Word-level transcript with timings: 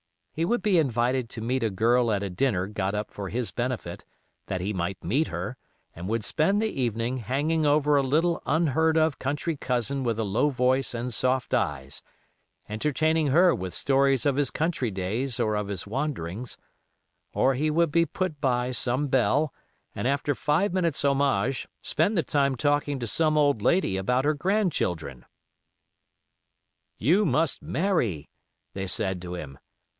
He 0.33 0.45
would 0.45 0.63
be 0.63 0.79
invited 0.79 1.29
to 1.31 1.41
meet 1.41 1.61
a 1.61 1.69
girl 1.69 2.09
at 2.11 2.23
a 2.23 2.29
dinner 2.29 2.65
got 2.65 2.95
up 2.95 3.11
for 3.11 3.29
his 3.29 3.51
benefit, 3.51 4.03
that 4.47 4.61
he 4.61 4.73
might 4.73 5.03
meet 5.03 5.27
her, 5.27 5.57
and 5.93 6.07
would 6.07 6.23
spend 6.23 6.59
the 6.59 6.81
evening 6.81 7.17
hanging 7.17 7.67
over 7.67 7.97
a 7.97 8.01
little 8.01 8.41
unheard 8.47 8.97
of 8.97 9.19
country 9.19 9.55
cousin 9.55 10.03
with 10.03 10.17
a 10.17 10.23
low 10.23 10.49
voice 10.49 10.95
and 10.95 11.13
soft 11.13 11.53
eyes, 11.53 12.01
entertaining 12.67 13.27
her 13.27 13.53
with 13.53 13.75
stories 13.75 14.25
of 14.25 14.37
his 14.37 14.49
country 14.49 14.89
days 14.89 15.39
or 15.39 15.53
of 15.53 15.67
his 15.67 15.85
wanderings; 15.85 16.57
or 17.33 17.53
he 17.53 17.69
would 17.69 17.91
be 17.91 18.05
put 18.05 18.39
by 18.41 18.71
some 18.71 19.07
belle, 19.07 19.53
and 19.93 20.07
after 20.07 20.33
five 20.33 20.73
minutes' 20.73 21.05
homage 21.05 21.67
spend 21.83 22.17
the 22.17 22.23
time 22.23 22.55
talking 22.55 22.99
to 22.99 23.05
some 23.05 23.37
old 23.37 23.61
lady 23.61 23.97
about 23.97 24.25
her 24.25 24.33
grandchildren. 24.33 25.25
"You 26.97 27.23
must 27.25 27.61
marry," 27.61 28.31
they 28.73 28.87
said 28.87 29.21
to 29.23 29.35
him. 29.35 29.59